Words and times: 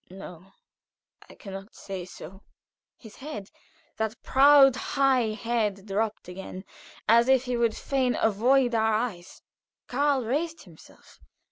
"No; 0.09 0.53
I 1.29 1.35
can 1.35 1.53
not 1.53 1.75
say 1.75 2.05
so." 2.05 2.41
His 2.97 3.17
head 3.17 3.51
that 3.97 4.19
proud, 4.23 4.75
high 4.75 5.33
head 5.35 5.85
dropped 5.85 6.27
again, 6.27 6.65
as 7.07 7.27
if 7.27 7.43
he 7.43 7.55
would 7.55 7.77
fain 7.77 8.17
avoid 8.19 8.73
our 8.73 8.93
eyes. 8.95 9.43
Karl 9.85 10.25
raised 10.25 10.63
himself. 10.63 11.19